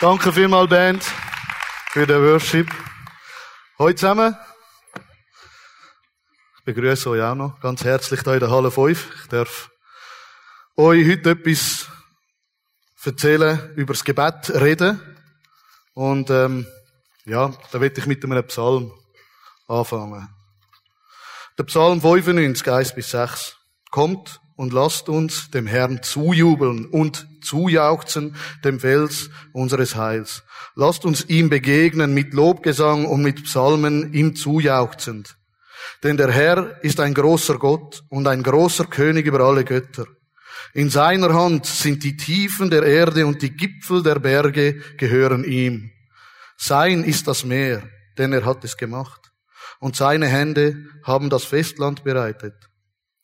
[0.00, 1.04] Danke vielmals, Band,
[1.90, 2.70] für den Worship.
[3.78, 4.34] Heute zusammen.
[6.56, 9.20] Ich begrüße euch auch noch ganz herzlich hier in der Halle 5.
[9.20, 9.70] Ich darf
[10.74, 11.86] euch heute etwas
[13.04, 15.02] erzählen, über das Gebet reden.
[15.92, 16.66] Und ähm,
[17.26, 18.90] ja, da will ich mit einem Psalm
[19.68, 20.34] anfangen.
[21.58, 23.54] Der Psalm 95, 1 bis 6.
[23.90, 30.42] Kommt und lasst uns dem Herrn zujubeln und zujauchzen dem Fels unseres Heils.
[30.74, 35.36] Lasst uns ihm begegnen mit Lobgesang und mit Psalmen ihm zujauchzend.
[36.02, 40.06] Denn der Herr ist ein großer Gott und ein großer König über alle Götter.
[40.72, 45.90] In seiner Hand sind die Tiefen der Erde und die Gipfel der Berge gehören ihm.
[46.56, 47.82] Sein ist das Meer,
[48.18, 49.32] denn er hat es gemacht.
[49.80, 52.54] Und seine Hände haben das Festland bereitet.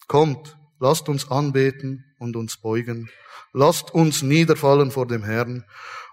[0.09, 3.11] Kommt, Lasst uns anbeten und uns beugen.
[3.53, 5.65] Lasst uns niederfallen vor dem Herrn,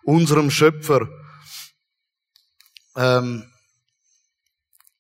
[0.03, 1.08] unserem Schöpfer.
[2.95, 3.45] Ähm,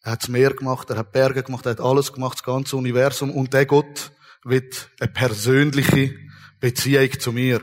[0.01, 2.75] er hat das Meer gemacht, er hat Berge gemacht, er hat alles gemacht, das ganze
[2.75, 3.31] Universum.
[3.31, 4.11] Und der Gott
[4.43, 6.13] wird eine persönliche
[6.59, 7.61] Beziehung zu mir.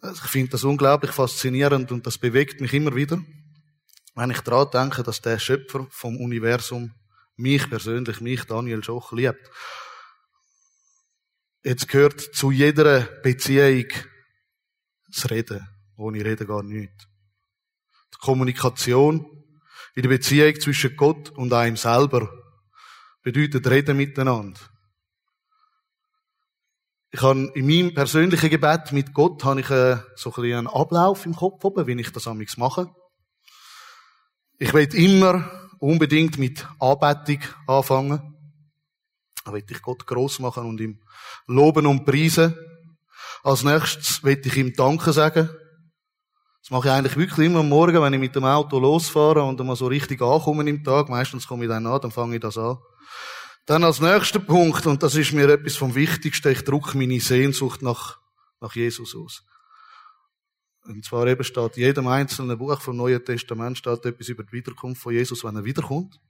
[0.00, 3.18] Also ich finde das unglaublich faszinierend und das bewegt mich immer wieder,
[4.14, 6.94] wenn ich daran denke, dass der Schöpfer vom Universum
[7.36, 9.50] mich persönlich, mich Daniel Schoch liebt.
[11.68, 13.88] Jetzt gehört zu jeder Beziehung
[15.06, 15.68] das Reden.
[15.98, 17.06] Ohne Reden gar nichts.
[18.14, 19.26] Die Kommunikation
[19.94, 22.32] in der Beziehung zwischen Gott und einem selber
[23.22, 24.58] bedeutet Reden miteinander.
[27.10, 31.36] Ich habe in meinem persönlichen Gebet mit Gott habe ich äh, so einen Ablauf im
[31.36, 32.90] Kopf oben, wie ich das amigs mache.
[34.58, 38.37] Ich will immer unbedingt mit Anbetung anfangen.
[39.48, 41.00] Da will ich Gott groß machen und ihm
[41.46, 42.54] loben und preisen.
[43.42, 45.48] Als nächstes will ich ihm Danke sagen.
[46.60, 49.58] Das mache ich eigentlich wirklich immer am Morgen, wenn ich mit dem Auto losfahre und
[49.60, 51.08] mal so richtig ankomme im Tag.
[51.08, 52.76] Meistens komme ich dann an, dann fange ich das an.
[53.64, 57.80] Dann als nächster Punkt, und das ist mir etwas vom Wichtigsten, ich drücke meine Sehnsucht
[57.80, 58.18] nach,
[58.60, 59.44] nach Jesus aus.
[60.84, 64.52] Und zwar eben steht in jedem einzelnen Buch vom Neuen Testament steht etwas über die
[64.52, 66.20] Wiederkunft von Jesus, wenn er wiederkommt.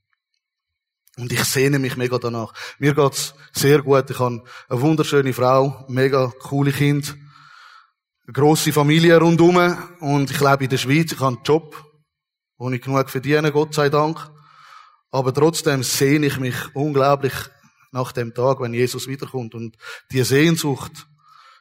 [1.18, 2.52] Und ich sehne mich mega danach.
[2.78, 4.08] Mir geht's sehr gut.
[4.08, 7.16] Ich habe eine wunderschöne Frau, mega coole Kind,
[8.24, 11.10] eine grosse Familie rundum und ich lebe in der Schweiz.
[11.12, 11.74] Ich habe einen Job,
[12.56, 14.30] wo ich genug verdiene, Gott sei Dank.
[15.10, 17.32] Aber trotzdem sehne ich mich unglaublich
[17.90, 19.76] nach dem Tag, wenn Jesus wiederkommt und
[20.12, 21.08] die Sehnsucht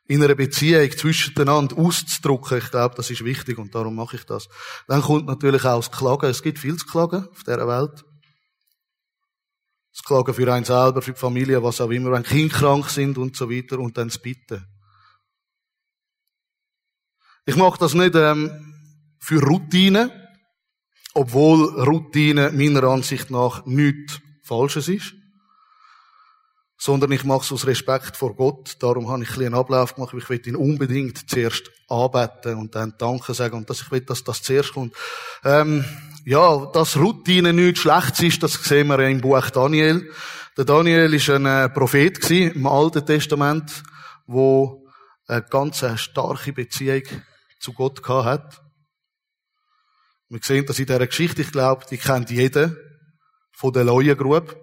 [0.08, 4.48] in einer Beziehung zwischeneinander auszudrücken, ich glaube, das ist wichtig und darum mache ich das.
[4.88, 6.30] Dann kommt natürlich auch das Klagen.
[6.30, 8.06] Es gibt viel zu klagen auf dieser Welt.
[9.98, 13.18] Das Klagen für einen selber, für die Familie, was auch immer, wenn Kinder krank sind
[13.18, 14.64] und so weiter und dann das Bitten.
[17.48, 18.52] Ich mache das nicht ähm,
[19.20, 20.12] für Routine,
[21.16, 25.16] obwohl Routine meiner Ansicht nach nichts Falsches ist,
[26.78, 28.78] sondern ich mache es aus Respekt vor Gott.
[28.80, 30.14] Darum habe ich ein einen Ablauf gemacht.
[30.16, 34.24] Ich will ihn unbedingt zuerst anbeten und dann Danke sagen und dass ich will, dass
[34.24, 34.94] das zuerst kommt.
[35.44, 35.84] Ähm,
[36.30, 40.12] ja, dass Routine nichts Schlechtes ist, das sehen wir im Buch Daniel.
[40.58, 43.82] Der Daniel ist ein äh, Prophet im Alten Testament,
[44.26, 44.86] wo
[45.26, 47.04] eine ganz starke Beziehung
[47.62, 48.62] zu Gott gehabt hat.
[50.28, 52.76] Wir sehen das in dieser Geschichte, ich glaube, die kennt jeder
[53.54, 54.54] von der Leuengrube,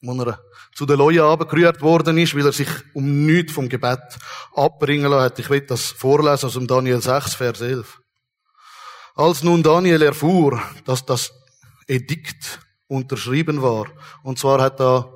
[0.00, 0.40] wo er
[0.74, 4.00] zu der Leuen abgerührt worden ist, weil er sich um nichts vom Gebet
[4.54, 5.38] abbringen lassen hat.
[5.40, 8.00] Ich will das vorlesen aus dem Daniel 6, Vers 11.
[9.20, 11.30] Als nun Daniel erfuhr, dass das
[11.86, 12.58] Edikt
[12.88, 13.86] unterschrieben war,
[14.22, 15.12] und zwar hat da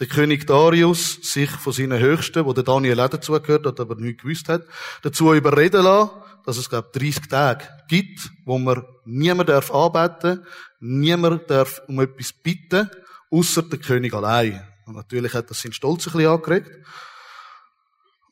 [0.00, 4.22] der König Darius sich von seinen Höchsten, wo der Daniel auch dazugehört hat, aber nicht
[4.22, 4.64] gewusst hat,
[5.04, 6.10] dazu überreden lassen,
[6.46, 10.44] dass es, glaube 30 Tage gibt, wo man niemand darf arbeiten,
[10.80, 12.90] niemand darf um etwas bitten,
[13.30, 14.66] außer der König allein.
[14.84, 16.72] Und natürlich hat das seinen Stolz ein bisschen angeregt.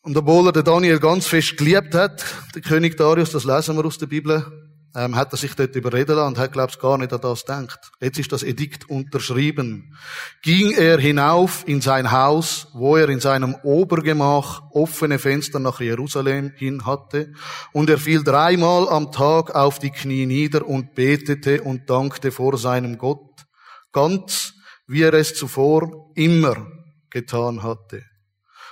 [0.03, 2.25] Und obwohl er den Daniel ganz fest geliebt hat,
[2.57, 4.67] der König Darius, das lesen wir aus der Bibel,
[4.97, 7.93] ähm, hat er sich dort überreden lassen und hat, glaubst gar nicht an das gedacht.
[8.01, 9.95] Jetzt ist das Edikt unterschrieben.
[10.43, 16.53] Ging er hinauf in sein Haus, wo er in seinem Obergemach offene Fenster nach Jerusalem
[16.57, 17.33] hin hatte,
[17.73, 22.57] und er fiel dreimal am Tag auf die Knie nieder und betete und dankte vor
[22.57, 23.45] seinem Gott,
[23.93, 24.55] ganz
[24.87, 26.67] wie er es zuvor immer
[27.11, 28.03] getan hatte.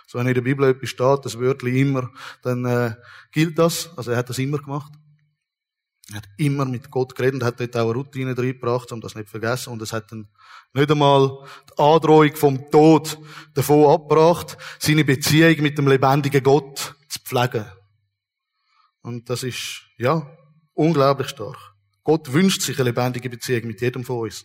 [0.07, 2.11] So wenn in der Bibel etwas steht, das Wörtli immer,
[2.43, 2.95] dann äh,
[3.33, 3.91] gilt das.
[3.97, 4.93] Also er hat das immer gemacht.
[6.11, 9.15] Er hat immer mit Gott geredet und hat dort auch eine Routine reingebracht, um das
[9.15, 9.73] nicht zu vergessen.
[9.73, 10.29] Und es hat dann
[10.75, 11.39] nicht einmal
[11.71, 13.19] die Androhung vom Tod
[13.55, 17.65] davon abgebracht, seine Beziehung mit dem lebendigen Gott zu pflegen.
[19.01, 20.31] Und das ist, ja,
[20.75, 21.75] unglaublich stark.
[22.03, 24.45] Gott wünscht sich eine lebendige Beziehung mit jedem von uns.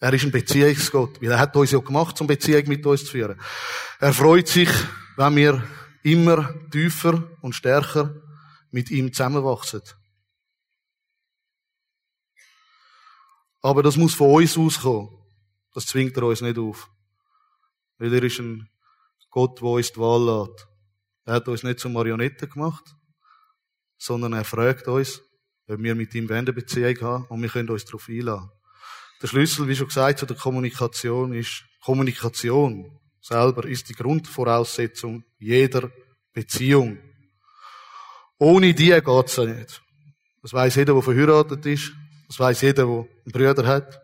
[0.00, 3.12] Er ist ein Beziehungsgott, weil er hat uns ja gemacht, um Beziehung mit uns zu
[3.12, 3.40] führen.
[4.00, 4.70] Er freut sich,
[5.16, 5.62] wenn wir
[6.02, 8.14] immer tiefer und stärker
[8.70, 9.82] mit ihm zusammenwachsen.
[13.68, 15.10] Aber das muss von uns auskommen.
[15.74, 16.88] Das zwingt er uns nicht auf.
[17.98, 18.66] Weil er ist ein
[19.28, 20.66] Gott, der uns die Wahl lässt.
[21.26, 22.82] Er hat uns nicht zu Marionetten gemacht,
[23.98, 25.20] sondern er fragt uns,
[25.68, 28.50] ob wir mit ihm eine Beziehung haben und wir können uns darauf einladen.
[29.20, 35.90] Der Schlüssel, wie schon gesagt, zu der Kommunikation ist Kommunikation selber ist die Grundvoraussetzung jeder
[36.32, 36.96] Beziehung.
[38.38, 39.82] Ohne die geht's ja nicht.
[40.40, 41.92] Das weiß jeder, der verheiratet ist.
[42.28, 44.00] Das weiß jeder, der einen Bruder hat,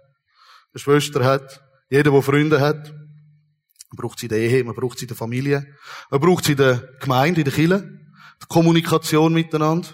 [0.72, 2.90] eine Schwester hat, jeder, der Freunde hat.
[2.90, 5.76] Man braucht sie in der Ehe, man braucht sie in der Familie,
[6.10, 8.00] man braucht sie in der Gemeinde, in der Kirche.
[8.42, 9.88] Die Kommunikation miteinander,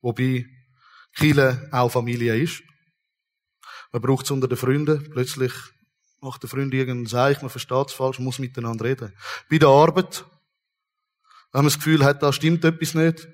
[0.00, 0.46] wobei
[1.14, 2.62] Kirche auch Familie ist.
[3.92, 5.10] Man braucht es unter den Freunden.
[5.10, 5.52] Plötzlich
[6.20, 9.12] macht der Freund irgendeinen Seich, man versteht es falsch, man muss miteinander reden.
[9.50, 10.24] Bei der Arbeit,
[11.52, 13.28] wenn man das Gefühl hat, da stimmt etwas nicht,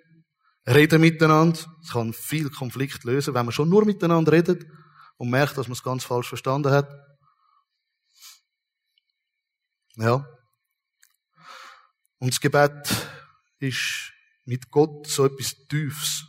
[0.69, 1.59] reden miteinander.
[1.83, 4.67] Es kann viel Konflikt lösen, wenn man schon nur miteinander redet
[5.17, 6.89] und merkt, dass man es ganz falsch verstanden hat.
[9.97, 10.27] Ja.
[12.19, 12.89] Und das Gebet
[13.59, 14.13] ist
[14.45, 16.25] mit Gott so etwas Tiefes.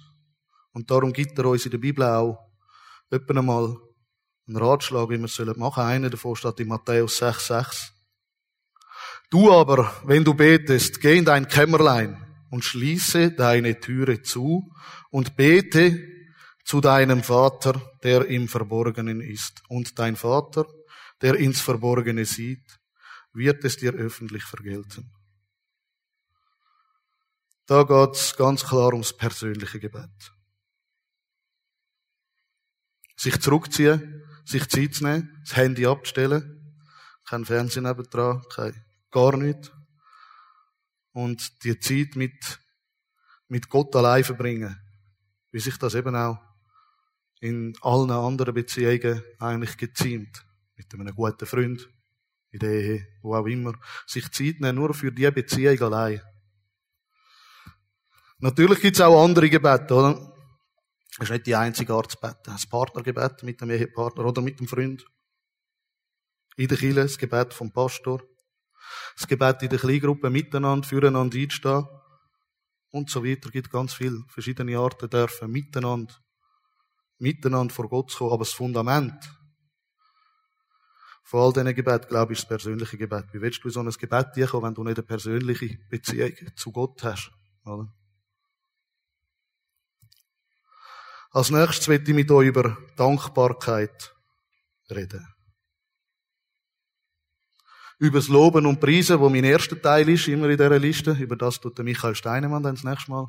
[0.71, 2.37] Und darum gibt er uns in der Bibel auch
[3.09, 3.75] etwa einmal
[4.47, 5.87] einen Ratschlag, wie wir es machen sollen.
[5.87, 7.91] Einer davon steht in Matthäus 6,6.
[9.29, 14.73] Du aber, wenn du betest, geh in dein Kämmerlein und schließe deine Türe zu
[15.11, 16.07] und bete
[16.63, 19.63] zu deinem Vater, der im Verborgenen ist.
[19.69, 20.65] Und dein Vater,
[21.21, 22.79] der ins Verborgene sieht,
[23.33, 25.11] wird es dir öffentlich vergelten.
[27.65, 30.09] Da geht es ganz klar ums persönliche Gebet.
[33.15, 36.59] Sich zurückziehen, sich Zeit zu nehmen, das Handy abzustellen,
[37.27, 38.73] kein Fernsehen nebendran, kein,
[39.11, 39.71] gar nichts.
[41.19, 42.61] Und die Zeit mit,
[43.49, 44.79] mit Gott allein verbringen.
[45.51, 46.39] Wie sich das eben auch
[47.41, 50.45] in allen anderen Beziehungen eigentlich geziemt.
[50.77, 51.89] Mit einem guten Freund,
[52.51, 53.73] in der Ehe, wo auch immer.
[54.07, 56.21] Sich Zeit nehmen, nur für die Beziehung allein.
[58.37, 60.13] Natürlich gibt's auch andere Gebete, oder?
[61.17, 62.37] Das ist nicht die einzige Art zu beten.
[62.45, 65.05] Das Partnergebet mit dem Ehepartner oder mit dem Freund.
[66.55, 68.23] In der Kirche das Gebet vom Pastor.
[69.15, 71.87] Das Gebet in der Kleingruppe miteinander, füreinander einstehen.
[72.91, 73.47] Und so weiter.
[73.47, 76.13] Es gibt ganz viele verschiedene Arten dürfen miteinander,
[77.19, 78.33] miteinander vor Gott zu kommen.
[78.33, 79.29] Aber das Fundament
[81.23, 83.25] von all diesen Gebeten, glaube ich, ist das persönliche Gebet.
[83.31, 86.71] Wie willst du in so ein Gebet kommen, wenn du nicht eine persönliche Beziehung zu
[86.71, 87.31] Gott hast?
[87.65, 87.93] Oder?
[91.31, 94.15] Als nächstes möchte ich mit euch über Dankbarkeit
[94.89, 95.27] reden.
[97.99, 101.11] Über das Loben und Preisen, wo mein erster Teil ist, immer in dieser Liste.
[101.11, 103.27] Über das tut der Michael Steinemann dann das nächste Mal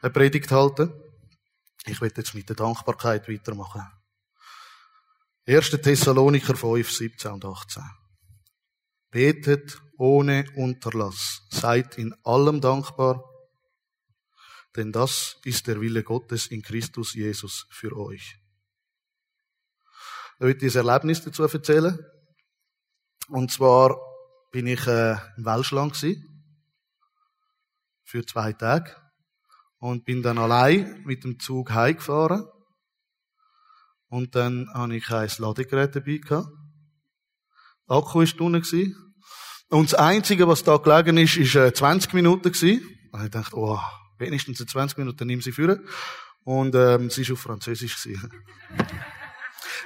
[0.00, 0.92] eine Predigt halten.
[1.86, 3.82] Ich werde jetzt mit der Dankbarkeit weitermachen.
[5.44, 5.70] 1.
[5.70, 7.82] Thessaloniker 5, 17 und 18.
[9.10, 11.42] Betet ohne Unterlass.
[11.50, 13.24] Seid in allem dankbar,
[14.76, 18.38] denn das ist der Wille Gottes in Christus Jesus für euch.
[20.38, 21.98] Ich möchte ein Erlebnis dazu erzählen.
[23.28, 24.11] Und zwar
[24.52, 25.96] bin ich äh, im Welschland
[28.04, 28.94] für zwei Tage
[29.78, 32.46] und bin dann allein mit dem Zug heimgefahren.
[34.08, 36.48] Und dann habe ich ein Ladegerät dabei gehabt.
[37.88, 38.96] Akku war unten.
[39.70, 42.86] Und das Einzige, was da gelegen ist, ist äh, 20 Minuten gewesen.
[43.10, 43.80] Und ich dachte, oh,
[44.18, 45.88] wenigstens in 20 Minuten nimm sie führen.
[46.44, 47.96] Und ähm, sie ist auf Französisch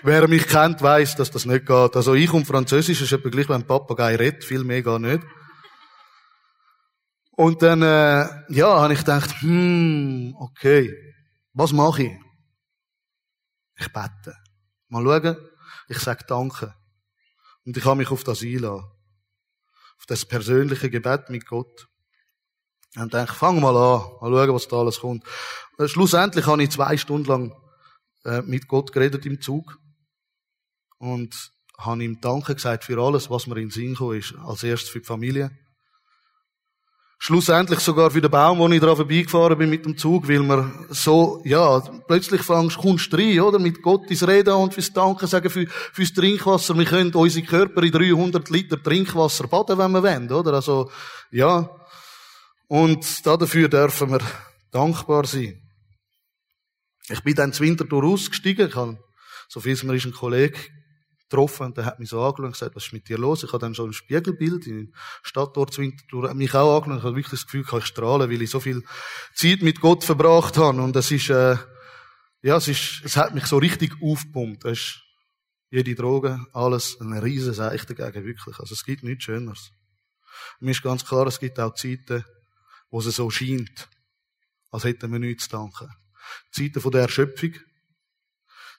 [0.02, 1.96] Wer mich kennt, weiß, dass das nicht geht.
[1.96, 5.22] Also ich und Französisch ist etwa gleich, wenn Papagei redet, viel mehr gar nicht.
[7.32, 10.94] Und dann, äh, ja, habe ich gedacht, hm, okay,
[11.52, 12.12] was mache ich?
[13.78, 14.34] Ich bete.
[14.88, 15.36] Mal schauen,
[15.88, 16.74] ich sage Danke.
[17.64, 18.90] Und ich habe mich auf das einlassen.
[19.98, 21.88] Auf das persönliche Gebet mit Gott.
[22.96, 25.24] Und denke, fang mal an, mal schauen, was da alles kommt.
[25.84, 27.65] Schlussendlich habe ich zwei Stunden lang
[28.26, 29.78] äh, mit Gott geredet im Zug
[30.98, 34.34] und habe ihm Danke gesagt für alles, was mir in den Sinn gekommen ist.
[34.44, 35.50] Als erstes für die Familie.
[37.18, 40.86] Schlussendlich sogar für den Baum, wo ich dran vorbeigefahren bin mit dem Zug, weil man
[40.90, 43.58] so, ja, plötzlich fangst, kommst du rein, oder?
[43.58, 46.76] Mit Gott ins Reden und fürs Danke sagen, für, fürs Trinkwasser.
[46.76, 50.54] Wir können unsere Körper in 300 Liter Trinkwasser baden, wenn wir wollen, oder?
[50.54, 50.90] Also,
[51.30, 51.70] ja.
[52.68, 54.20] Und dafür dürfen wir
[54.70, 55.65] dankbar sein.
[57.08, 58.68] Ich bin dann zu Winterthur ausgestiegen.
[58.68, 58.98] Ich habe,
[59.48, 60.58] so viel mir ist ein Kollege
[61.28, 63.42] getroffen und der hat mich so angeschaut und gesagt, was ist mit dir los?
[63.42, 66.98] Ich habe dann schon ein Spiegelbild in Stadtort zu Winterthur, hat mich auch angeschaut.
[66.98, 68.82] Ich habe wirklich das Gefühl, ich kann strahlen, weil ich so viel
[69.34, 70.80] Zeit mit Gott verbracht habe.
[70.80, 71.56] Und es ist, äh,
[72.42, 74.64] ja, es ist, es hat mich so richtig aufgepumpt.
[74.64, 75.02] Es ist
[75.70, 78.58] jede Droge, alles ein riesen Seich dagegen, wirklich.
[78.58, 79.72] Also es gibt nichts Schöneres.
[80.60, 82.24] Mir ist ganz klar, es gibt auch Zeiten,
[82.90, 83.88] wo es so scheint,
[84.70, 85.88] als hätten wir nichts zu danken.
[86.50, 87.52] Zeiten von der Erschöpfung,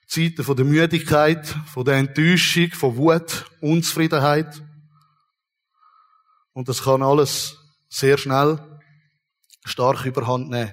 [0.06, 4.62] Zeiten von der Müdigkeit, von der Enttäuschung, von Wut, Unzufriedenheit.
[6.52, 7.56] Und das kann alles
[7.88, 8.58] sehr schnell
[9.64, 10.72] stark überhand nehmen.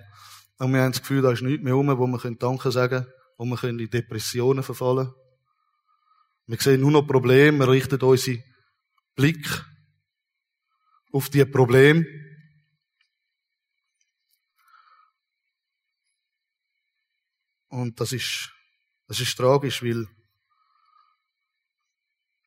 [0.57, 3.13] Und wir haben das Gefühl, da ist nichts mehr rum, wo wir Danke sagen können,
[3.37, 5.15] wo wir in Depressionen verfallen können.
[6.47, 8.43] Wir sehen nur noch Probleme, wir richten unseren
[9.15, 9.65] Blick
[11.11, 12.05] auf die Probleme.
[17.75, 18.51] Und das ist,
[19.05, 20.07] das ist tragisch, weil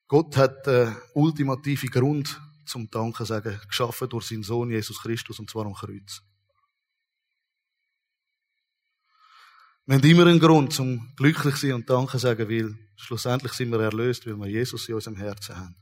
[0.07, 5.51] Gott hat den ultimativen Grund zum Danken sagen, geschaffen durch seinen Sohn Jesus Christus, und
[5.51, 6.23] zwar am Kreuz.
[9.85, 13.81] Wir haben immer einen Grund zum glücklich sein und Danken sagen, weil schlussendlich sind wir
[13.81, 15.77] erlöst, weil wir Jesus in unserem Herzen haben.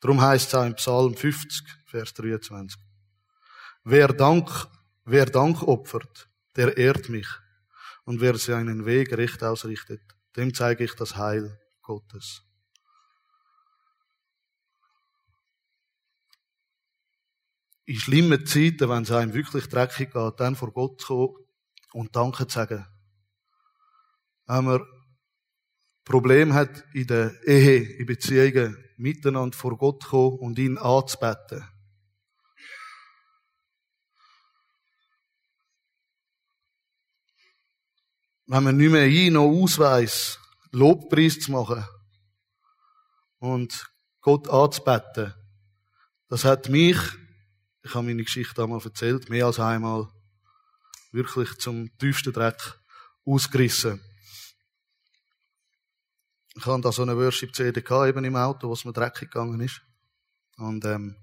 [0.00, 2.80] Darum heißt es auch im Psalm 50, Vers 23.
[3.84, 4.50] Wer Dank,
[5.04, 7.28] wer Dank opfert, der ehrt mich.
[8.04, 10.00] Und wer seinen Weg recht ausrichtet,
[10.36, 12.42] dem zeige ich das Heil Gottes.
[17.84, 21.46] In schlimmen Zeiten, wenn es einem wirklich dreckig geht, dann vor Gott zu kommen
[21.92, 22.86] und Danke zu sagen.
[24.46, 24.86] Wenn man
[26.04, 31.64] Problem hat in der Ehe, in Beziehungen, miteinander vor Gott kommen und ihn anzubeten.
[38.52, 40.38] Wenn man nicht mehr ein noch ausweiss,
[40.72, 41.86] Lobpreis zu machen
[43.38, 43.90] und
[44.20, 45.32] Gott anzubeten,
[46.28, 46.98] das hat mich,
[47.82, 50.06] ich habe meine Geschichte einmal erzählt, mehr als einmal
[51.12, 52.78] wirklich zum tiefsten Dreck
[53.24, 54.02] ausgerissen.
[56.54, 59.80] Ich hatte da so eine Worship-CD eben im Auto, was mir dreckig gegangen ist.
[60.58, 61.16] Und, ähm,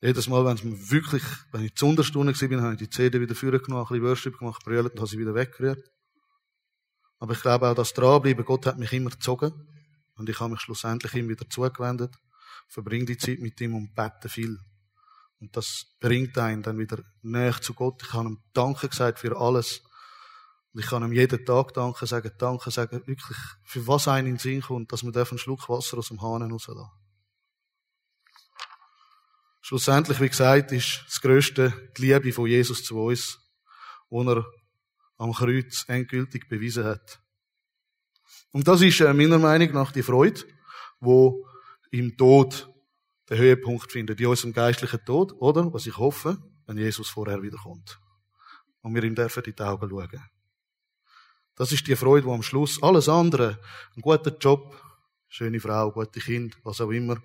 [0.00, 1.22] jedes Mal, wenn es mir wirklich,
[1.52, 4.62] wenn ich zu Unterstunde war, habe ich die CD wieder vorgenommen, ein bisschen Worship gemacht,
[4.64, 5.90] brüllt und habe sie wieder weggerührt.
[7.18, 9.52] Aber ich glaube auch, dass dranbleiben, Gott hat mich immer gezogen.
[10.16, 12.14] Und ich habe mich schlussendlich ihm wieder zugewendet.
[12.68, 14.58] Verbringe die Zeit mit ihm und bete viel.
[15.40, 18.02] Und das bringt einen dann wieder näher zu Gott.
[18.02, 19.82] Ich habe ihm Danke gesagt für alles.
[20.72, 24.34] Und ich kann ihm jeden Tag danken, sagen, danke, sagen, wirklich, für was einen in
[24.34, 26.90] den Sinn kommt, dass wir einen Schluck Wasser aus dem Hahn rauslassen.
[29.68, 33.36] Schlussendlich, wie gesagt, ist das Größte die Liebe von Jesus zu uns,
[34.08, 34.46] wo er
[35.16, 37.20] am Kreuz endgültig bewiesen hat.
[38.52, 40.40] Und das ist äh, meiner Meinung nach die Freude,
[41.00, 41.44] wo
[41.90, 42.72] im Tod
[43.28, 45.72] den Höhepunkt findet, in unserem geistlichen Tod, oder?
[45.74, 47.98] Was ich hoffe, wenn Jesus vorher wiederkommt.
[48.82, 50.30] Und wir ihm dürfen in die Augen schauen.
[51.56, 53.58] Das ist die Freude, wo am Schluss alles andere,
[53.96, 54.80] ein guter Job,
[55.26, 57.20] schöne Frau, gute Kind, was auch immer,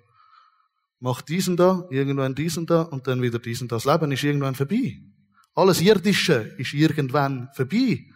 [1.02, 3.76] macht diesen da, irgendwann diesen da und dann wieder diesen da.
[3.76, 5.00] Das Leben ist irgendwann vorbei.
[5.52, 8.06] Alles Irdische ist irgendwann vorbei.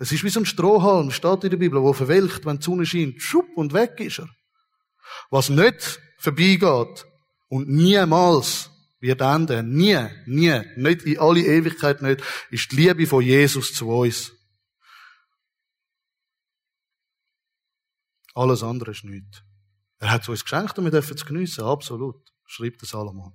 [0.00, 2.86] Es ist wie so ein Strohhalm, steht in der Bibel, wo verwelkt, wenn die Sonne
[2.86, 4.28] scheint, schupp und weg ist er.
[5.30, 7.06] Was nicht vorbeigeht
[7.48, 13.22] und niemals wird enden, nie, nie, nicht in alle Ewigkeit nicht, ist die Liebe von
[13.22, 14.32] Jesus zu uns.
[18.34, 19.44] Alles andere ist nichts.
[20.04, 22.30] Er hat es uns geschenkt und wir dürfen es geniessen, absolut.
[22.44, 23.32] Schreibt es Salomon.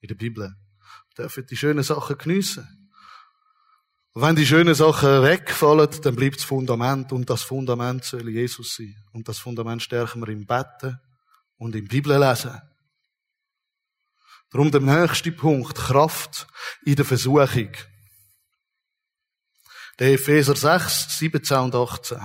[0.00, 0.56] In der Bibel.
[1.08, 2.90] Wir dürfen die schönen Sachen geniessen.
[4.14, 8.76] Und wenn die schönen Sachen wegfallen, dann bleibt das Fundament und das Fundament soll Jesus
[8.76, 8.96] sein.
[9.12, 10.98] Und das Fundament stärken wir im Betten
[11.58, 12.62] und im Bibellesen.
[14.52, 16.46] Darum der nächste Punkt, Kraft
[16.86, 17.72] in der Versuchung.
[19.98, 22.18] Der Epheser 6, 17 und 18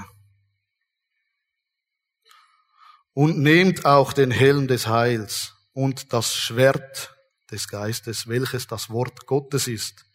[3.19, 7.13] und nehmt auch den Helm des Heils und das Schwert
[7.51, 10.05] des Geistes, welches das Wort Gottes ist,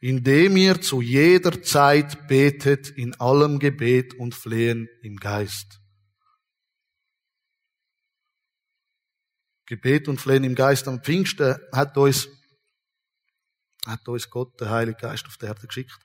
[0.00, 5.80] indem ihr zu jeder Zeit betet in allem Gebet und Flehen im Geist.
[9.66, 12.28] Gebet und Flehen im Geist am Pfingsten hat uns,
[13.86, 16.00] hat uns Gott, der Heilige Geist, auf der Erde geschickt.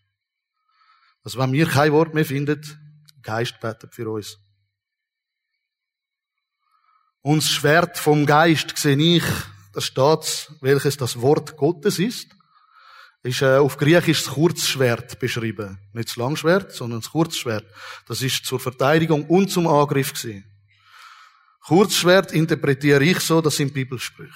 [1.24, 2.62] Also wenn wir kein Wort mehr finden,
[3.24, 4.38] Geist betet für uns.
[7.24, 9.24] Und das Schwert vom Geist sehe ich,
[9.72, 12.28] das steht, welches das Wort Gottes ist.
[13.24, 15.80] ist äh, auf Griechisch das Kurzschwert beschrieben.
[15.94, 17.66] Nicht das Langschwert, sondern das Kurzschwert.
[18.08, 20.44] Das ist zur Verteidigung und zum Angriff gewesen.
[21.62, 24.34] Kurzschwert interpretiere ich so, das sind Bibelsprüche.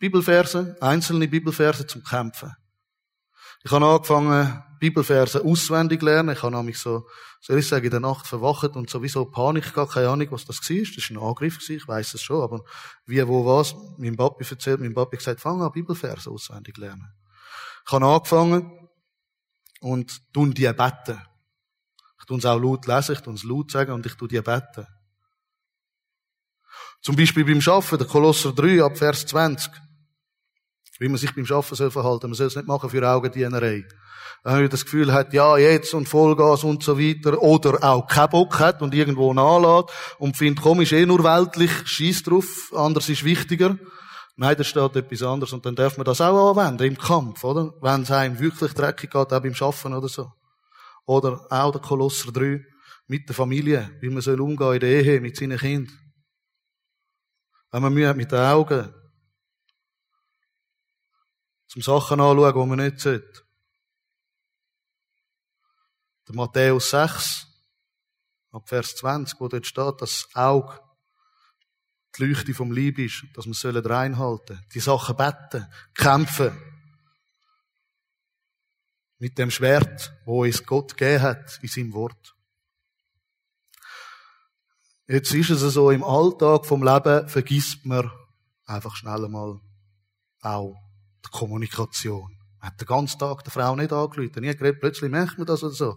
[0.00, 2.56] Bibelverse, einzelne Bibelverse zum Kämpfen.
[3.62, 6.34] Ich habe angefangen, Bibelverse auswendig lernen.
[6.34, 7.06] Ich habe nämlich so,
[7.40, 10.58] soll ich sagen, in der Nacht verwacht und sowieso Panik gehabt, keine Ahnung, was das
[10.58, 10.76] war.
[10.76, 12.64] Das war ein Angriff, ich weiß es schon, aber
[13.06, 17.12] wie, wo, was, mein Papi erzählt, mein Papi gesagt, fang an, Bibelverse auswendig lernen.
[17.86, 18.88] Ich habe angefangen
[19.80, 21.20] und tun die beten.
[22.18, 24.40] Ich tue es auch laut lesen, ich tue es laut sagen und ich tue die
[24.40, 24.86] beten.
[27.02, 29.72] Zum Beispiel beim Schaffen, der Kolosser 3 ab Vers 20.
[31.00, 32.28] Wie man sich beim Schaffen soll verhalten.
[32.28, 33.84] Man soll es nicht machen für Augendienerei.
[34.44, 38.30] Wenn man das Gefühl hat, ja, jetzt und Vollgas und so weiter, oder auch keinen
[38.30, 39.88] Bock hat und irgendwo nachlässt
[40.18, 43.76] und findet, komm, ist eh nur weltlich, schieß drauf, anders ist wichtiger.
[44.36, 47.74] Nein, da steht etwas anderes und dann darf man das auch anwenden im Kampf, oder?
[47.82, 50.30] Wenn es einem wirklich dreckig geht, auch beim Schaffen oder so.
[51.06, 52.62] Oder auch der Kolosser 3
[53.08, 55.94] mit der Familie, wie man soll umgehen in der Ehe mit seinen Kindern.
[57.72, 58.94] Wenn man Mühe hat mit den Augen,
[61.70, 63.44] zum Sachen anschauen, die man nicht sollte.
[66.26, 67.46] Der Matthäus 6,
[68.50, 70.80] ab Vers 20, wo dort steht, dass das Auge
[72.16, 76.60] die Leuchte vom Lieb ist, dass wir sollen reinhalten, die Sachen beten, kämpfen.
[79.18, 82.34] Mit dem Schwert, wo uns Gott gegeben hat in seinem Wort.
[85.06, 88.10] Jetzt ist es so, im Alltag vom Leben vergisst man
[88.66, 89.60] einfach schnell einmal
[90.40, 90.89] auch
[91.24, 92.36] die Kommunikation.
[92.60, 95.62] Man hat den ganzen Tag der Frau nicht angerufen, nie geredet, plötzlich merkt man das
[95.62, 95.96] oder so.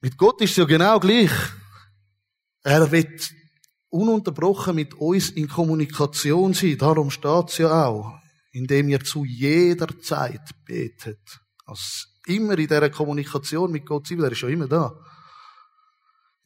[0.00, 1.32] Mit Gott ist es ja genau gleich.
[2.62, 3.30] Er wird
[3.90, 6.78] ununterbrochen mit uns in Kommunikation sein.
[6.78, 8.18] Darum steht es ja auch,
[8.52, 11.40] indem ihr zu jeder Zeit betet.
[11.66, 14.94] Also immer in dieser Kommunikation mit Gott sein, er ist ja immer da.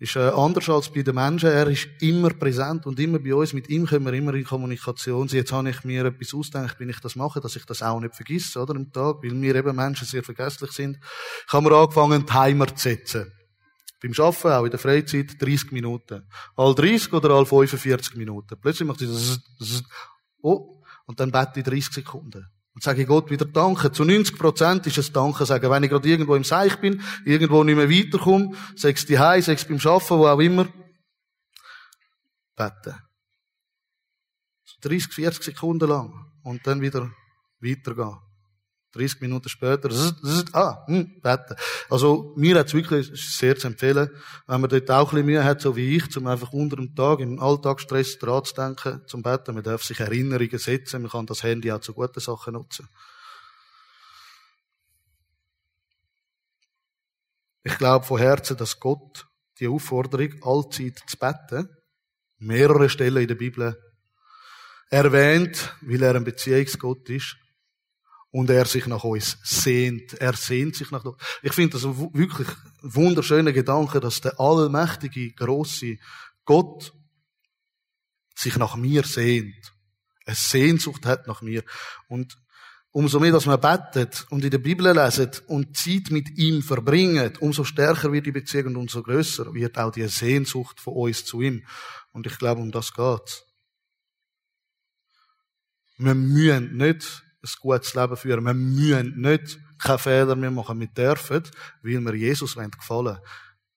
[0.02, 1.48] Ist äh, anders als bei den Menschen.
[1.48, 3.52] Er ist immer präsent und immer bei uns.
[3.52, 5.38] Mit ihm können wir immer in Kommunikation sein.
[5.38, 8.16] Jetzt habe ich mir etwas ausgedacht, wenn ich das mache, dass ich das auch nicht
[8.16, 8.74] vergesse, oder?
[8.74, 10.98] Im Tag, weil wir eben Menschen sehr vergesslich sind.
[11.46, 13.32] Ich habe mir angefangen, einen Timer zu setzen.
[14.02, 16.26] Beim Arbeiten, auch in der Freizeit, 30 Minuten.
[16.56, 18.58] All 30 oder all 45 Minuten.
[18.60, 19.40] Plötzlich macht das,
[20.40, 22.48] oh, und dann bete ich 30 Sekunden.
[22.74, 23.92] Und sage Gott wieder Danke.
[23.92, 25.70] Zu 90 Prozent ist es Danke sagen.
[25.70, 29.68] Wenn ich gerade irgendwo im Seich bin, irgendwo nicht mehr weiterkomme, sagst du Hei, sagst
[29.68, 30.66] beim Arbeiten, wo auch immer,
[32.56, 32.96] beten.
[34.64, 36.12] So 30, 40 Sekunden lang.
[36.44, 37.10] Und dann wieder
[37.60, 38.18] weitergehen.
[38.92, 39.88] 30 Minuten später,
[40.52, 41.56] ah, hm, beten.
[41.88, 44.10] Also, mir hat es wirklich sehr zu empfehlen,
[44.46, 46.94] wenn man dort auch ein bisschen Mühe hat, so wie ich, um einfach unter dem
[46.94, 49.54] Tag im Alltagsstress dran zu denken, zum Beten.
[49.54, 52.88] Man darf sich Erinnerungen setzen, man kann das Handy auch zu guten Sachen nutzen.
[57.64, 59.26] Ich glaube von Herzen, dass Gott
[59.60, 61.68] die Aufforderung, allzeit zu beten,
[62.38, 63.76] mehrere Stellen in der Bibel
[64.90, 67.36] erwähnt, weil er ein Beziehungsgott ist
[68.32, 70.14] und er sich nach uns sehnt.
[70.14, 71.16] Er sehnt sich nach uns.
[71.42, 72.48] Ich finde das wirklich
[72.80, 75.98] wunderschöner Gedanke, dass der allmächtige, große
[76.44, 76.92] Gott
[78.34, 79.74] sich nach mir sehnt.
[80.24, 81.62] Eine Sehnsucht hat nach mir.
[82.08, 82.38] Und
[82.90, 87.36] umso mehr, dass man betet und in der Bibel lesen und Zeit mit ihm verbringen,
[87.40, 91.42] umso stärker wird die Beziehung und umso größer wird auch die Sehnsucht von uns zu
[91.42, 91.66] ihm.
[92.12, 93.44] Und ich glaube, um das geht's.
[95.98, 98.44] Wir müssen nicht ein gutes Leben führen.
[98.44, 100.78] Wir müssen nicht keine Fehler mehr machen.
[100.78, 101.42] Wir dürfen,
[101.82, 103.18] weil wir Jesus gefallen wollen.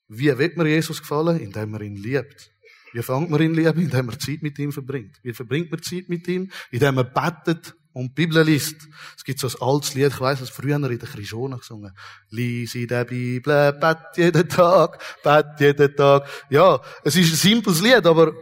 [0.07, 1.39] Wie wird man Jesus gefallen?
[1.39, 2.51] Indem man ihn liebt.
[2.93, 3.81] Wie fängt man ihn lieben?
[3.81, 5.19] Indem man Zeit mit ihm verbringt.
[5.23, 6.51] Wie verbringt man Zeit mit ihm?
[6.71, 8.87] Indem man betet und die Bibel liest.
[9.17, 11.95] Es gibt so ein altes Lied, ich weiss, das früher in der Krishona gesungen.
[12.29, 16.27] Lies in der Bibel, bet jeden Tag, bet jeden Tag.
[16.49, 18.33] Ja, es ist ein simples Lied, aber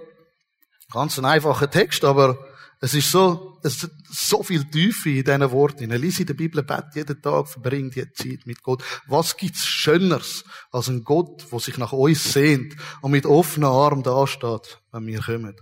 [0.92, 2.38] ganz ein einfacher Text, aber
[2.84, 5.90] es ist so, es ist so viel Tiefe in diesen Worten.
[5.90, 8.84] Lies in der Bibel, bet jeden Tag, verbringt die Zeit mit Gott.
[9.08, 14.04] Was gibt's Schöneres als ein Gott, der sich nach uns sehnt und mit offenen Armen
[14.04, 15.56] dasteht, wenn wir kommen?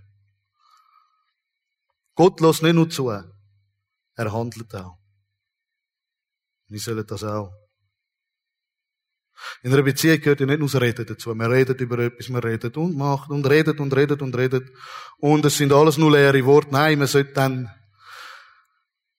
[2.15, 3.09] Gott lässt nicht nur zu.
[3.09, 4.97] Er handelt auch.
[6.69, 7.53] Wir sollen das auch.
[9.63, 11.35] In einer Beziehung gehört ja nicht nur das Reden dazu.
[11.35, 14.69] Man redet über etwas, man redet und macht und redet und redet und redet.
[15.17, 16.71] Und es sind alles nur leere Worte.
[16.71, 17.69] Nein, man sollte dann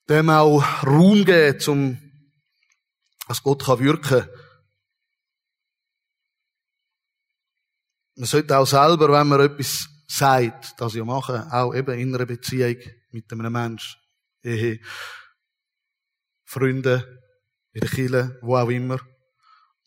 [0.09, 1.99] dem auch Raum geben, zum,
[3.29, 4.29] dass Gott kann wirken.
[8.17, 12.27] Man sollte auch selber, wenn man etwas sagt, das ja machen, auch eben in einer
[12.27, 12.77] Beziehung
[13.11, 13.99] mit einem Menschen,
[14.43, 14.81] Ehe,
[16.45, 17.03] Freunden,
[17.73, 19.01] in der Kirche, wo auch immer.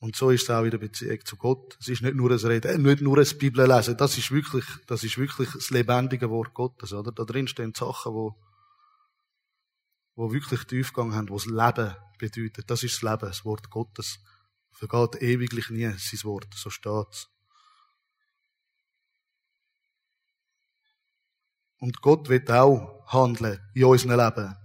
[0.06, 1.78] Und so ist es auch in der Beziehung zu Gott.
[1.80, 3.98] Es ist nicht nur ein Reden, nicht nur ein Bibellesen.
[3.98, 7.12] Das ist wirklich, das ist wirklich das lebendige Wort Gottes, oder?
[7.12, 8.36] Da drin stehen Sachen, wo,
[10.14, 12.70] wo wirklich Tiefgang haben, wo das Leben bedeutet.
[12.70, 14.20] Das ist das Leben, das Wort Gottes.
[14.74, 16.54] Vergeht ewiglich nie sein Wort.
[16.54, 17.28] So steht's.
[21.80, 24.56] Und Gott wird auch handeln in unserem Leben.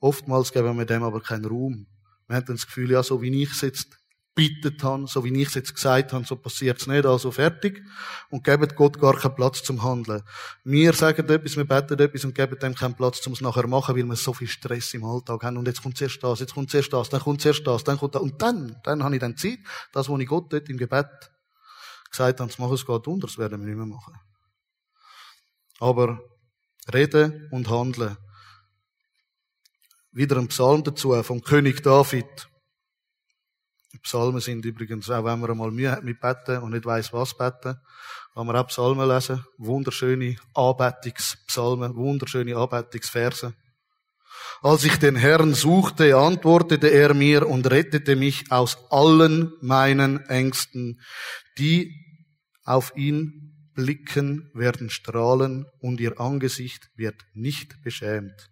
[0.00, 1.86] Oftmals geben wir dem aber keinen Raum.
[2.30, 3.88] Wir haben dann das Gefühl, ja, so wie ich es jetzt
[4.36, 7.82] bittet habe, so wie ich es jetzt gesagt habe, so passiert es nicht, also fertig.
[8.30, 10.22] Und geben Gott gar keinen Platz zum Handeln.
[10.62, 13.96] Wir sagen etwas, wir beten etwas und geben dem keinen Platz, um es nachher machen,
[13.96, 15.56] weil wir so viel Stress im Alltag haben.
[15.56, 18.14] Und jetzt kommt zuerst das, jetzt kommt zuerst das, dann kommt zuerst das, dann kommt
[18.14, 18.22] das.
[18.22, 19.58] Und dann, dann habe ich dann Zeit,
[19.92, 21.08] das, was ich Gott dort im Gebet
[22.08, 24.14] gesagt habe, zu machen, es geht unter, das werden wir nicht mehr machen.
[25.80, 26.20] Aber
[26.94, 28.16] reden und handeln.
[30.12, 32.48] Wieder ein Psalm dazu vom König David.
[33.92, 37.12] Die Psalmen sind übrigens, auch wenn man einmal Mühe hat mit Betten und nicht weiß
[37.12, 37.76] was beten,
[38.34, 39.44] kann man auch Psalmen lesen.
[39.58, 43.54] Wunderschöne Anbetungspsalmen, wunderschöne Anbetungsverse.
[44.62, 51.00] Als ich den Herrn suchte, antwortete er mir und rettete mich aus allen meinen Ängsten.
[51.56, 51.94] Die
[52.64, 58.50] auf ihn blicken, werden strahlen und ihr Angesicht wird nicht beschämt.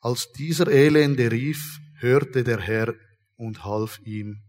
[0.00, 2.94] Als dieser Elende rief, hörte der Herr
[3.36, 4.42] und half ihm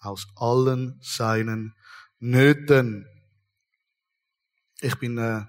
[0.00, 1.74] aus allen seinen
[2.20, 3.06] Nöten.
[4.80, 5.44] Ich bin, äh,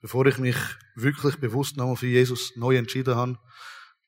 [0.00, 0.56] bevor ich mich
[0.94, 3.38] wirklich bewusst nochmal für Jesus neu entschieden habe,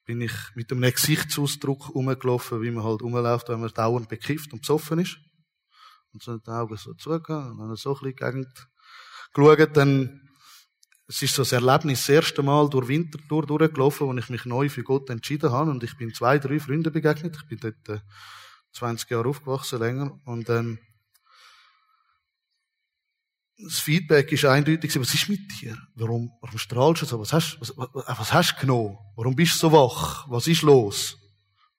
[0.06, 4.60] bin ich mit einem Gesichtsausdruck rumgelaufen, wie man halt rumläuft, wenn man dauernd bekifft und
[4.60, 5.18] besoffen ist.
[6.12, 8.46] Und so die Augen so zugehen und dann so ein bisschen
[9.34, 10.23] geschaut, dann
[11.06, 14.68] es ist so das Erlebnis das erste Mal durch Winterthur durchgelaufen, wo ich mich neu
[14.68, 15.70] für Gott entschieden habe.
[15.70, 17.36] Und ich bin zwei, drei Freunden begegnet.
[17.36, 18.02] Ich bin dort äh,
[18.72, 20.18] 20 Jahre aufgewachsen, länger.
[20.24, 20.78] Und ähm,
[23.58, 25.76] das Feedback ist eindeutig, was ist mit dir?
[25.94, 27.20] Warum, warum strahlst du so?
[27.20, 28.98] Was hast, was, was, was hast du genommen?
[29.14, 30.28] Warum bist du so wach?
[30.28, 31.18] Was ist los?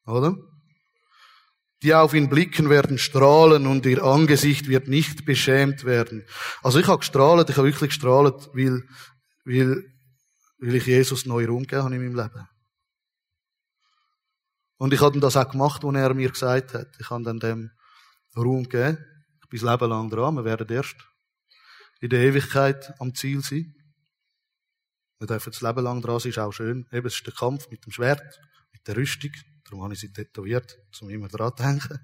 [0.06, 0.36] Oder?
[1.82, 6.24] Die auf ihn blicken werden strahlen und ihr Angesicht wird nicht beschämt werden.
[6.64, 8.84] Also ich habe gestrahlt, ich habe wirklich gestrahlt, weil
[9.46, 9.84] weil,
[10.58, 12.50] weil ich Jesus neu Raum gegeben habe in meinem Leben.
[14.78, 16.88] Und ich habe das auch gemacht, was er mir gesagt hat.
[17.00, 17.72] Ich habe dann dem
[18.36, 18.98] Raum gegeben.
[19.42, 20.36] Ich bin das Leben lang dran.
[20.36, 20.98] Wir werden erst
[22.02, 23.74] in der Ewigkeit am Ziel sein.
[25.20, 26.86] Wir dürfen das Leben lang dran sein, ist auch schön.
[26.92, 28.40] Eben, es ist der Kampf mit dem Schwert,
[28.74, 29.32] mit der Rüstung.
[29.64, 32.00] Darum habe ich sie tätowiert, um immer dran zu denken.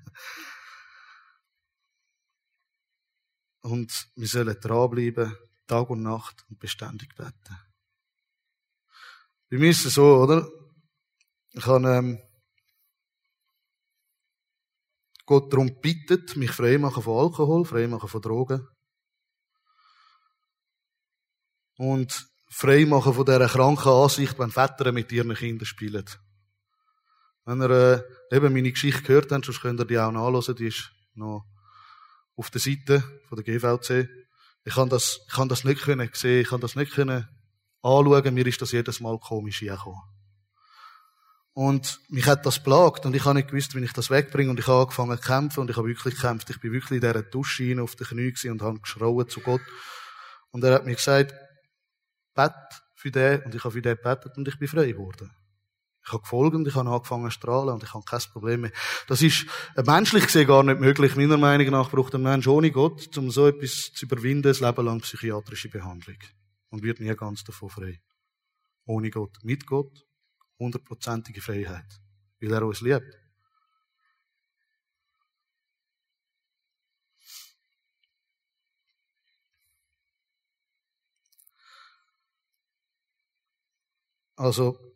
[3.61, 5.35] Und wir sollen dranbleiben,
[5.71, 7.57] Tag und Nacht und beständig beten.
[9.49, 10.45] Bei mir ist es so, oder?
[11.53, 12.21] Ich habe ähm,
[15.25, 18.67] Gott darum bittet, mich frei machen von Alkohol, frei machen von Drogen.
[21.77, 26.05] Und frei machen von dieser kranken Ansicht, wenn Väter mit ihren Kindern spielen.
[27.45, 30.67] Wenn ihr äh, eben meine Geschichte gehört habt, sonst könnt ihr die auch nachlesen, die
[30.67, 31.45] ist noch
[32.35, 34.20] auf der Seite von der GVC.
[34.63, 37.27] Ich kann das, ich kann das nicht können sehen, ich kann das nicht können
[37.81, 40.01] anschauen, mir ist das jedes Mal komisch hergekommen.
[41.53, 44.59] Und mich hat das plagt und ich habe nicht gewusst, wie ich das wegbringe und
[44.59, 46.49] ich habe angefangen zu kämpfen und ich habe wirklich gekämpft.
[46.49, 49.61] Ich bin wirklich in dieser Dusche rein auf den Knien und habe geschrauen zu Gott.
[50.51, 51.33] Und er hat mir gesagt,
[52.33, 52.53] bet
[52.95, 55.31] für den und ich habe für den gebetet und ich bin frei geworden.
[56.03, 58.71] Ich habe gefolgt und ich habe angefangen zu strahlen und ich habe kein Problem mehr.
[59.07, 61.15] Das ist äh, menschlich gesehen gar nicht möglich.
[61.15, 64.85] Meiner Meinung nach braucht ein Mensch ohne Gott, um so etwas zu überwinden, ein Leben
[64.85, 66.17] lang psychiatrische Behandlung.
[66.69, 68.01] Und wird nie ganz davon frei.
[68.85, 69.37] Ohne Gott.
[69.43, 70.05] Mit Gott.
[70.57, 71.85] Hundertprozentige Freiheit.
[72.39, 73.17] Weil er uns liebt.
[84.35, 84.90] Also,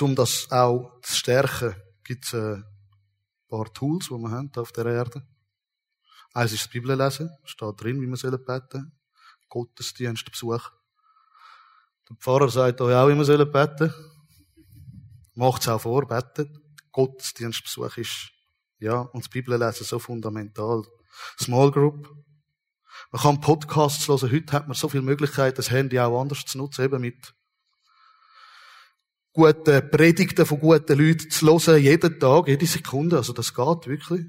[0.00, 1.74] um das auch zu stärken,
[2.04, 2.64] gibt es ein
[3.48, 5.26] paar Tools, die wir haben auf der Erde.
[6.34, 8.92] Eins ist das Bibellesen, steht drin, wie wir beten sollen.
[9.48, 10.70] Gottesdienstbesuch.
[12.08, 14.12] Der Pfarrer sagt euch auch, wie wir beten sollen.
[15.34, 16.50] Macht es auch vor, betet.
[16.90, 18.30] Gottesdienstbesuch ist,
[18.78, 20.84] ja, und das Bibellesen so fundamental.
[21.38, 22.08] Small Group.
[23.10, 24.32] Man kann Podcasts hören.
[24.32, 27.34] Heute hat man so viele Möglichkeiten, das Handy auch anders zu nutzen, eben mit
[29.32, 33.16] gute Predigten von guten Leuten zu hören, jeden Tag, jede Sekunde.
[33.16, 34.26] Also das geht wirklich.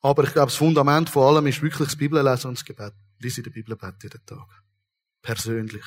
[0.00, 2.92] Aber ich glaube, das Fundament von allem ist wirklich das Bibellesen und das Gebet.
[3.18, 4.62] Lies in der Bibel beten jeden Tag.
[5.22, 5.84] Persönlich.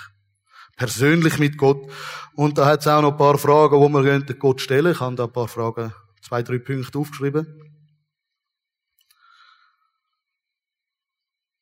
[0.75, 1.89] Persönlich mit Gott.
[2.33, 4.93] Und da hat es auch noch ein paar Fragen, die wir Gott stellen können.
[4.93, 7.47] Ich habe da ein paar Fragen, zwei, drei Punkte aufgeschrieben.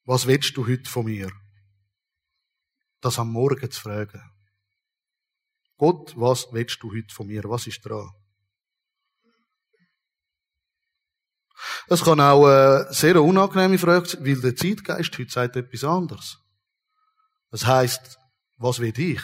[0.05, 1.31] Was willst du heute von mir?
[3.01, 4.21] Das am Morgen zu fragen.
[5.79, 7.41] Gott, was willst du heute von mir?
[7.45, 8.11] Was ist dran?
[11.87, 16.37] Es kann auch eine sehr unangenehme Frage sein, weil der Zeitgeist heute sagt etwas anderes.
[17.49, 18.19] Das heißt,
[18.57, 19.21] was will ich?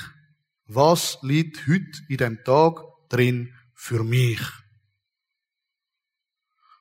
[0.65, 4.41] Was liegt heute in dem Tag drin für mich?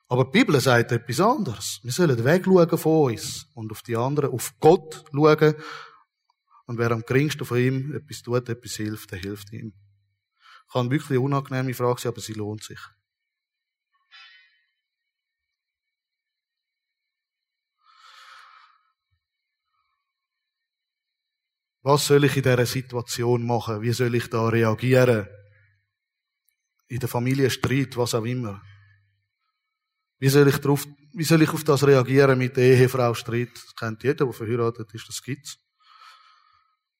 [0.07, 1.81] Aber die Bibel sagt etwas anderes.
[1.83, 5.55] Wir sollen wegschauen von uns und auf die anderen, auf Gott schauen.
[6.65, 9.73] Und wer am geringsten von ihm etwas tut, etwas hilft, der hilft ihm.
[10.71, 12.79] Kann wirklich eine unangenehme Frage sein, aber sie lohnt sich.
[21.83, 23.79] Was soll ich in dieser Situation machen?
[23.83, 25.27] Wie soll ich da reagieren?
[26.87, 28.59] In der Familie Streit, was auch immer.
[30.17, 33.51] Wie soll ich darauf, wie soll ich auf das reagieren mit der Ehefrau Streit?
[33.53, 35.59] Das kennt jeder, der verheiratet ist, das gibt's.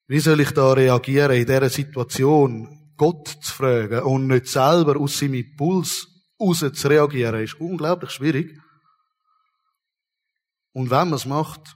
[0.07, 2.93] Wie soll ich da reagieren in dieser Situation?
[2.95, 6.07] Gott zu fragen und nicht selber aus seinem Impuls
[6.39, 8.57] raus zu reagieren, ist unglaublich schwierig.
[10.73, 11.75] Und wenn man es macht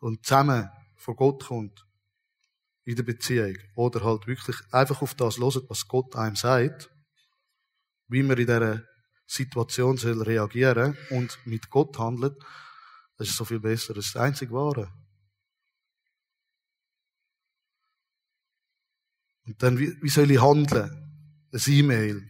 [0.00, 1.86] und zusammen vor Gott kommt,
[2.84, 6.90] in der Beziehung, oder halt wirklich einfach auf das hören, was Gott einem sagt,
[8.08, 8.82] wie man in dieser
[9.26, 12.36] Situation soll reagieren und mit Gott handelt,
[13.18, 13.94] das ist so viel besser.
[13.94, 14.90] Das ist das einzig Wahre.
[19.48, 20.90] Und dann, wie, wie soll ich handeln?
[21.52, 22.22] Ein E-Mail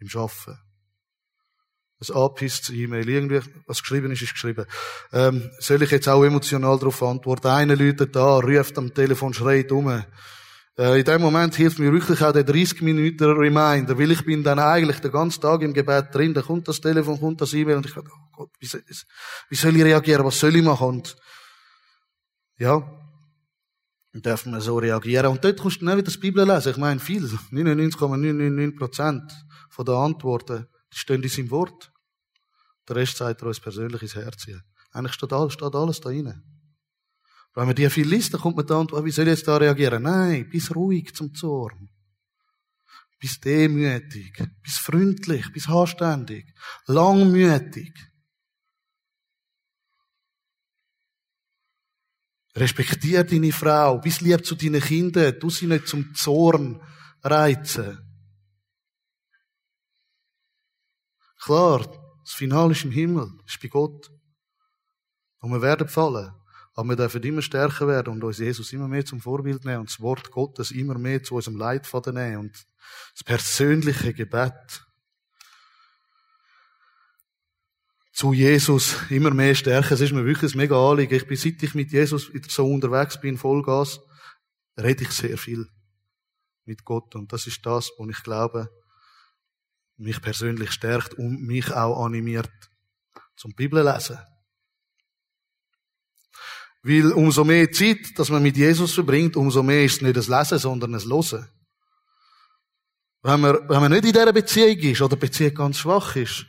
[0.00, 0.58] im Schaffen.
[2.00, 3.08] Ein angepisste E-Mail.
[3.08, 4.66] Irgendwie, was geschrieben ist, ist geschrieben.
[5.12, 7.46] Ähm, soll ich jetzt auch emotional darauf antworten?
[7.46, 9.88] Einer läutet da, ruft am Telefon, schreit um.
[10.76, 14.42] Äh, in dem Moment hilft mir wirklich auch der 30 Minuten Reminder, weil ich bin
[14.42, 17.76] dann eigentlich den ganzen Tag im Gebet drin, da kommt das Telefon, kommt das E-Mail
[17.76, 18.82] und ich dachte, oh Gott, wie soll,
[19.48, 20.88] wie soll ich reagieren, was soll ich machen?
[20.88, 21.16] Und,
[22.58, 22.82] ja,
[24.14, 25.26] dann darf man so reagieren.
[25.26, 26.70] Und dort kannst du dann wieder das Bibel lesen.
[26.70, 29.32] Ich meine, viel, 99,999 Prozent
[29.70, 31.92] von den Antworten, die stehen in seinem Wort.
[32.88, 34.46] Der Rest sagt er uns persönlich ins Herz.
[34.92, 36.44] Eigentlich steht alles, steht alles da rein.
[37.54, 39.56] Wenn man die viel liest, dann kommt man da und, wie soll ich jetzt da
[39.56, 40.04] reagieren?
[40.04, 41.88] Nein, bist ruhig zum Zorn.
[43.18, 44.40] Bist demütig.
[44.62, 45.50] Bist freundlich.
[45.52, 46.54] Bist anständig.
[46.86, 47.92] Langmütig.
[52.56, 53.98] Respektier deine Frau.
[53.98, 55.38] Bist lieb zu deinen Kindern.
[55.40, 56.80] Du sie nicht zum Zorn
[57.22, 57.98] reizen.
[61.42, 61.80] Klar,
[62.22, 64.10] das Finale ist im Himmel, ist bei Gott.
[65.40, 66.32] Und wir werden fallen.
[66.74, 69.90] Aber wir dürfen immer stärker werden und uns Jesus immer mehr zum Vorbild nehmen und
[69.90, 72.66] das Wort Gottes immer mehr zu unserem Leitfaden nehmen und
[73.12, 74.84] das persönliche Gebet
[78.14, 79.92] zu Jesus immer mehr stärken.
[79.92, 81.14] Es ist mir wirklich ein mega Anliegen.
[81.14, 84.00] Ich bin, seit ich mit Jesus so unterwegs bin, Vollgas,
[84.78, 85.66] rede ich sehr viel
[86.64, 88.70] mit Gott und das ist das, was ich glaube,
[89.96, 92.50] mich persönlich stärkt und mich auch animiert
[93.36, 94.18] zum Bibel lesen.
[96.82, 100.28] Weil umso mehr Zeit, dass man mit Jesus verbringt, umso mehr ist es nicht das
[100.28, 101.48] Lesen, sondern das Losen.
[103.22, 106.46] Wenn man, wenn man nicht in dieser Beziehung ist oder die Beziehung ganz schwach ist,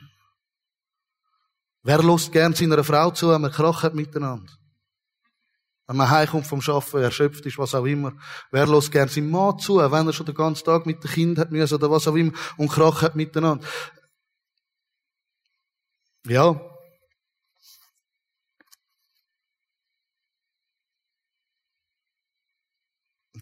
[1.86, 4.52] wer lässt gern seiner Frau zu, wenn man Krach hat miteinander?
[5.86, 8.12] Wenn man heimkommt vom Schaffen, erschöpft ist, was auch immer.
[8.50, 11.38] Wer lässt gern seinem Mann zu, wenn er schon den ganzen Tag mit dem Kind
[11.38, 13.64] hat müssen oder was auch immer und Krach hat miteinander?
[16.24, 16.60] Ja,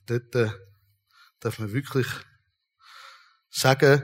[0.07, 0.51] dort äh,
[1.41, 2.07] darf man wirklich
[3.49, 4.03] sagen,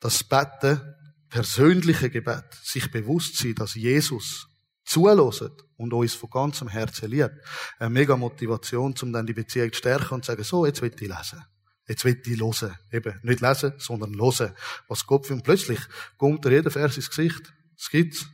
[0.00, 0.94] dass Betten,
[1.32, 4.48] persönliche Gebet, sich bewusst sein, dass Jesus
[4.84, 7.32] zulässt und uns von ganzem Herzen liebt,
[7.78, 10.92] eine mega Motivation, um dann die Beziehung zu stärken und zu sagen, so, jetzt will
[10.94, 11.42] ich lesen.
[11.88, 12.76] Jetzt will ich hören.
[12.92, 14.52] Eben, nicht lesen, sondern hören.
[14.88, 15.80] Was Gott für plötzlich
[16.18, 17.52] kommt dir jeder Vers ins Gesicht.
[17.78, 18.26] Das gibt's.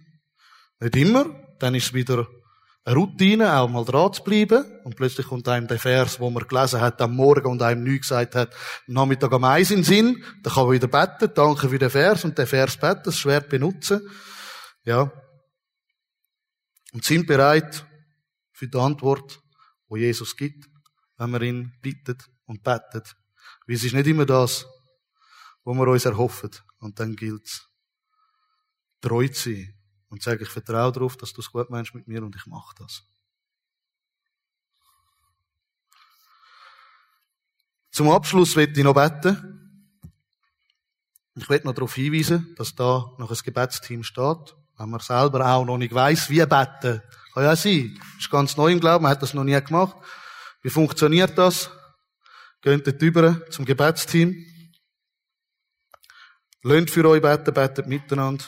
[0.80, 1.24] Nicht immer.
[1.60, 2.26] Dann ist es wieder
[2.94, 4.64] Routine, auch mal dran zu bleiben.
[4.84, 8.08] Und plötzlich kommt einem der Vers, wo man gelesen hat am Morgen und einem nichts
[8.08, 8.54] gesagt hat,
[8.86, 10.24] am Nachmittag am Eis in Sinn.
[10.42, 13.48] Dann kann man wieder beten, danke für den Vers und den Vers beten, das Schwert
[13.48, 14.00] benutzen.
[14.84, 15.12] Ja.
[16.92, 17.84] Und sind bereit
[18.52, 19.40] für die Antwort,
[19.88, 20.68] wo Jesus gibt,
[21.18, 23.16] wenn wir ihn bittet und betet.
[23.66, 24.66] Weil es ist nicht immer das,
[25.64, 26.50] wo wir uns erhoffen.
[26.80, 27.68] Und dann gilt es,
[29.00, 29.77] treu zu sein
[30.08, 32.74] und sage, ich vertraue darauf, dass du es gut meinst mit mir und ich mache
[32.78, 33.04] das.
[37.90, 39.54] Zum Abschluss möchte ich noch beten.
[41.34, 44.56] Ich möchte noch darauf hinweisen, dass da noch ein Gebetsteam steht.
[44.76, 47.02] Wenn man selber auch noch nicht weiss, wie beten,
[47.34, 47.98] kann ja sein.
[47.98, 49.96] Das ist ganz neu im Glauben, man hat das noch nie gemacht.
[50.62, 51.70] Wie funktioniert das?
[52.60, 54.44] Geht dort über zum Gebetsteam.
[56.62, 58.44] Lönt für euch beten, betet miteinander.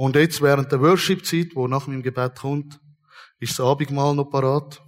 [0.00, 2.80] Und jetzt während der Worship-Zeit, wo nach meinem Gebet kommt,
[3.38, 4.82] ist das Abendmahl noch parat.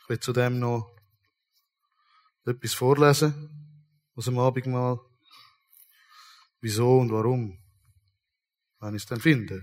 [0.00, 0.96] Ich will zudem noch
[2.46, 4.98] etwas vorlesen aus dem Abendmahl.
[6.62, 7.62] Wieso und warum?
[8.80, 9.62] Wenn ich es dann finde.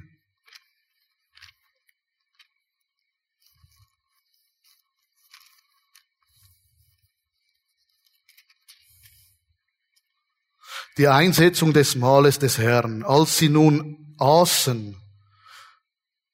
[11.00, 13.04] Die Einsetzung des Mahles des Herrn.
[13.04, 14.98] Als sie nun aßen,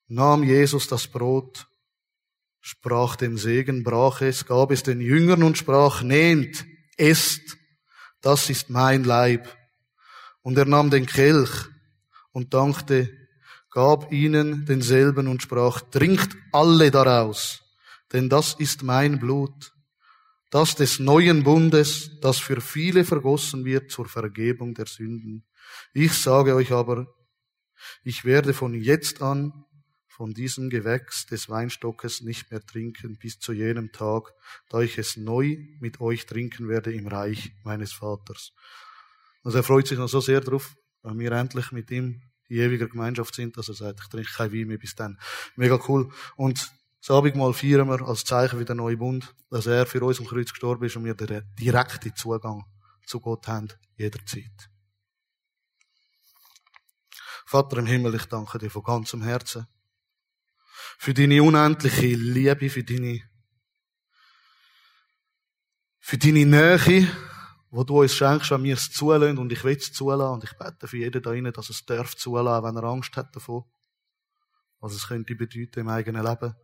[0.08, 1.68] nahm Jesus das Brot,
[2.62, 6.66] sprach den Segen, brach es, gab es den Jüngern und sprach, nehmt,
[6.98, 7.58] esst,
[8.22, 9.56] das ist mein Leib.
[10.42, 11.70] Und er nahm den Kelch
[12.32, 13.16] und dankte,
[13.70, 17.62] gab ihnen denselben und sprach, trinkt alle daraus,
[18.12, 19.75] denn das ist mein Blut
[20.50, 25.46] das des neuen Bundes, das für viele vergossen wird zur Vergebung der Sünden.
[25.94, 27.08] Ich sage euch aber,
[28.04, 29.66] ich werde von jetzt an
[30.08, 34.32] von diesem Gewächs des Weinstockes nicht mehr trinken bis zu jenem Tag,
[34.70, 38.54] da ich es neu mit euch trinken werde im Reich meines Vaters.
[39.44, 42.88] Also er freut sich noch so sehr drauf, weil wir endlich mit ihm die ewige
[42.88, 45.20] Gemeinschaft sind, dass er sagt, ich trinke kein Wein mehr bis dann.
[45.58, 46.10] Mega cool.
[46.38, 46.72] Und
[47.06, 50.26] das Abendmahl feiern wir als Zeichen für den neuen Bund, dass er für uns am
[50.26, 52.66] Kreuz gestorben ist und wir den direkten Zugang
[53.06, 54.72] zu Gott haben, jederzeit.
[57.46, 59.68] Vater im Himmel, ich danke dir von ganzem Herzen
[60.98, 63.22] für deine unendliche Liebe, für deine,
[66.00, 67.08] für deine Nähe,
[67.70, 70.58] wo du uns schenkst, wenn wir es zulassen und ich will es zulassen und ich
[70.58, 73.64] bete für jeden da drinnen, dass es darf zulassen, wenn er Angst hat davon,
[74.80, 76.56] was es könnte bedeuten im eigenen Leben.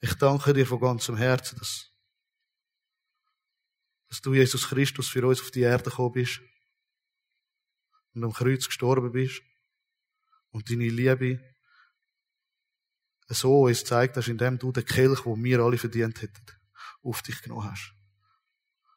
[0.00, 1.92] Ich danke dir von ganzem Herzen, dass,
[4.08, 6.40] dass du, Jesus Christus, für uns auf die Erde gekommen bist
[8.14, 9.42] und am Kreuz gestorben bist
[10.52, 11.40] und deine Liebe
[13.28, 16.44] so uns zeigt hast, indem du den Kelch, wo wir alle verdient hätten,
[17.02, 17.94] auf dich genommen hast.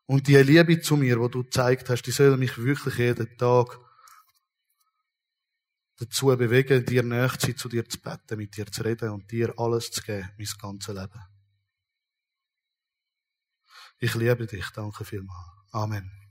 [0.06, 3.78] Und die Liebe zu mir, wo du gezeigt hast, die soll mich wirklich jeden Tag
[5.98, 9.32] dazu bewegen, dir näher zu sein, zu dir zu beten, mit dir zu reden und
[9.32, 11.22] dir alles zu geben, mein ganzes Leben.
[14.00, 14.70] Ich liebe dich.
[14.72, 15.48] Danke vielmals.
[15.72, 16.23] Amen.